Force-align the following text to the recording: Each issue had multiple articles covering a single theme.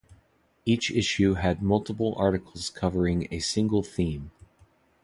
Each 0.65 0.89
issue 0.89 1.35
had 1.35 1.61
multiple 1.61 2.15
articles 2.17 2.71
covering 2.71 3.27
a 3.29 3.37
single 3.37 3.83
theme. 3.83 4.31